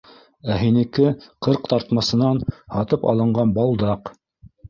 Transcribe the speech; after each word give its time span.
Ә 0.53 0.55
һинеке 0.59 1.03
ҡырҡтартмасынан 1.47 2.41
һатып 2.77 3.05
алынған 3.13 3.51
балдаҡ. 3.59 4.13